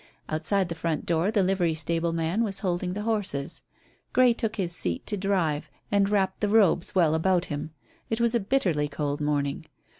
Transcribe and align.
Outside 0.29 0.67
the 0.67 0.73
front 0.73 1.05
door 1.05 1.29
the 1.29 1.43
livery 1.43 1.75
stable 1.75 2.11
man 2.11 2.43
was 2.43 2.61
holding 2.61 2.93
the 2.93 3.03
horses. 3.03 3.61
Grey 4.13 4.33
took 4.33 4.55
his 4.55 4.75
seat 4.75 5.05
to 5.05 5.15
drive, 5.15 5.69
and 5.91 6.09
wrapped 6.09 6.39
the 6.39 6.49
robes 6.49 6.95
well 6.95 7.13
about 7.13 7.45
him. 7.53 7.69
It 8.09 8.19
was 8.19 8.33
a 8.33 8.39
bitterly 8.39 8.87
cold 8.87 9.21
morning. 9.21 9.67